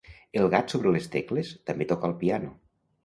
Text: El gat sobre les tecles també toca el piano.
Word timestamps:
El 0.43 0.47
gat 0.53 0.71
sobre 0.73 0.93
les 0.95 1.05
tecles 1.15 1.51
també 1.71 1.91
toca 1.93 2.11
el 2.13 2.17
piano. 2.23 2.51